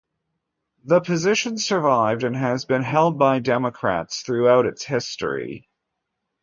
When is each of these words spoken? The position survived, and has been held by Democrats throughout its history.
The 0.83 0.99
position 0.99 1.59
survived, 1.59 2.23
and 2.23 2.35
has 2.35 2.65
been 2.65 2.81
held 2.81 3.19
by 3.19 3.37
Democrats 3.37 4.21
throughout 4.23 4.65
its 4.65 4.83
history. 4.83 5.69